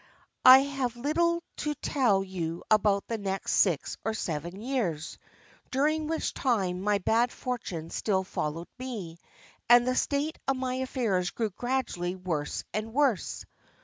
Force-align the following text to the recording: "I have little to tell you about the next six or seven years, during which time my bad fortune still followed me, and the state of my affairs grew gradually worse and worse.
"I 0.45 0.61
have 0.63 0.95
little 0.95 1.43
to 1.57 1.75
tell 1.75 2.23
you 2.23 2.63
about 2.71 3.05
the 3.07 3.19
next 3.19 3.53
six 3.53 3.97
or 4.03 4.15
seven 4.15 4.59
years, 4.59 5.19
during 5.69 6.07
which 6.07 6.33
time 6.33 6.81
my 6.81 6.97
bad 6.97 7.31
fortune 7.31 7.91
still 7.91 8.23
followed 8.23 8.67
me, 8.79 9.19
and 9.69 9.87
the 9.87 9.93
state 9.95 10.39
of 10.47 10.57
my 10.57 10.73
affairs 10.73 11.29
grew 11.29 11.51
gradually 11.51 12.15
worse 12.15 12.63
and 12.73 12.91
worse. 12.95 13.45